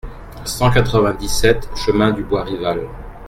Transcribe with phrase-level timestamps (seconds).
[0.45, 2.87] cent quatre-vingt-dix-sept chemin du Bois Rival